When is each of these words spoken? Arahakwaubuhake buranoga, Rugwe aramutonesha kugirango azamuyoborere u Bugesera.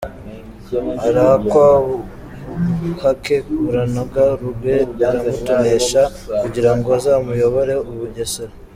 Arahakwaubuhake 1.07 3.35
buranoga, 3.61 4.23
Rugwe 4.41 4.75
aramutonesha 5.09 6.01
kugirango 6.41 6.87
azamuyoborere 6.97 7.81
u 7.93 7.95
Bugesera. 7.99 8.53